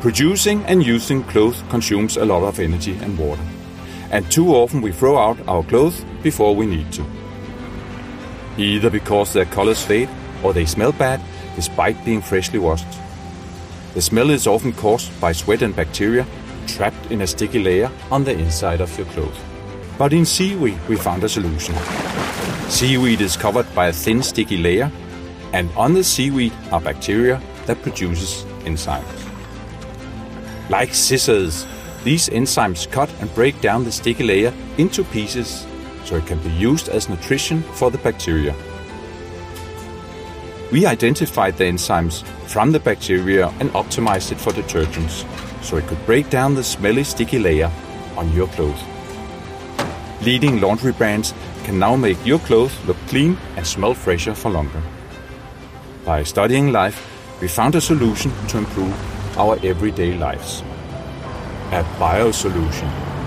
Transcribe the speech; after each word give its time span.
Producing 0.00 0.64
and 0.66 0.86
using 0.86 1.24
clothes 1.24 1.64
consumes 1.70 2.16
a 2.16 2.24
lot 2.24 2.44
of 2.44 2.60
energy 2.60 2.96
and 3.02 3.18
water, 3.18 3.42
and 4.12 4.30
too 4.30 4.54
often 4.54 4.80
we 4.80 4.92
throw 4.92 5.18
out 5.18 5.36
our 5.48 5.64
clothes 5.64 6.04
before 6.22 6.54
we 6.54 6.66
need 6.66 6.92
to. 6.92 7.04
Either 8.56 8.90
because 8.90 9.32
their 9.32 9.46
colors 9.46 9.84
fade 9.84 10.08
or 10.44 10.52
they 10.52 10.66
smell 10.66 10.92
bad 10.92 11.20
despite 11.56 12.04
being 12.04 12.22
freshly 12.22 12.60
washed. 12.60 12.86
The 13.94 14.00
smell 14.00 14.30
is 14.30 14.46
often 14.46 14.72
caused 14.72 15.20
by 15.20 15.32
sweat 15.32 15.62
and 15.62 15.74
bacteria 15.74 16.24
trapped 16.68 17.10
in 17.10 17.22
a 17.22 17.26
sticky 17.26 17.58
layer 17.58 17.90
on 18.12 18.22
the 18.22 18.38
inside 18.38 18.80
of 18.80 18.96
your 18.96 19.06
clothes. 19.08 19.40
But 19.98 20.12
in 20.12 20.24
seaweed, 20.24 20.78
we 20.88 20.94
found 20.94 21.24
a 21.24 21.28
solution. 21.28 21.74
Seaweed 22.68 23.20
is 23.20 23.36
covered 23.36 23.66
by 23.74 23.88
a 23.88 23.92
thin 23.92 24.22
sticky 24.22 24.58
layer, 24.58 24.92
and 25.52 25.68
on 25.72 25.94
the 25.94 26.04
seaweed 26.04 26.52
are 26.70 26.80
bacteria 26.80 27.42
that 27.66 27.82
produces 27.82 28.44
enzymes. 28.64 29.37
Like 30.68 30.92
scissors, 30.92 31.66
these 32.04 32.28
enzymes 32.28 32.90
cut 32.90 33.10
and 33.20 33.34
break 33.34 33.60
down 33.60 33.84
the 33.84 33.92
sticky 33.92 34.24
layer 34.24 34.52
into 34.76 35.02
pieces 35.04 35.66
so 36.04 36.16
it 36.16 36.26
can 36.26 36.38
be 36.40 36.50
used 36.50 36.88
as 36.88 37.08
nutrition 37.08 37.62
for 37.62 37.90
the 37.90 37.98
bacteria. 37.98 38.54
We 40.70 40.84
identified 40.84 41.56
the 41.56 41.64
enzymes 41.64 42.22
from 42.46 42.72
the 42.72 42.80
bacteria 42.80 43.48
and 43.60 43.70
optimized 43.70 44.32
it 44.32 44.38
for 44.38 44.52
detergents 44.52 45.24
so 45.62 45.78
it 45.78 45.86
could 45.86 46.04
break 46.04 46.28
down 46.28 46.54
the 46.54 46.64
smelly 46.64 47.04
sticky 47.04 47.38
layer 47.38 47.70
on 48.16 48.30
your 48.32 48.48
clothes. 48.48 48.82
Leading 50.22 50.60
laundry 50.60 50.92
brands 50.92 51.32
can 51.64 51.78
now 51.78 51.96
make 51.96 52.18
your 52.26 52.40
clothes 52.40 52.74
look 52.86 52.98
clean 53.08 53.38
and 53.56 53.66
smell 53.66 53.94
fresher 53.94 54.34
for 54.34 54.50
longer. 54.50 54.82
By 56.04 56.24
studying 56.24 56.72
life, 56.72 57.06
we 57.40 57.48
found 57.48 57.74
a 57.74 57.80
solution 57.80 58.32
to 58.48 58.58
improve 58.58 59.17
our 59.38 59.58
everyday 59.62 60.14
lives. 60.14 60.62
A 61.70 61.84
biosolution. 62.00 63.17